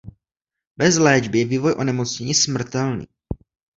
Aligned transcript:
Bez 0.77 0.97
léčby 0.99 1.39
je 1.39 1.45
vývoj 1.45 1.75
onemocnění 1.77 2.33
smrtelný. 2.33 3.07